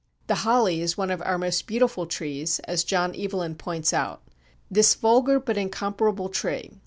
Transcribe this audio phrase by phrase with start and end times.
[0.25, 4.23] The Holly is one of our most beautiful trees, as John Evelyn points out:
[4.67, 6.71] "This vulgar but incomparable tree....